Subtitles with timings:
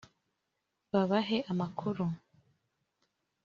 [0.91, 2.05] babahe amakuru